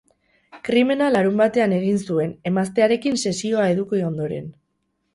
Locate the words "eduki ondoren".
3.77-4.53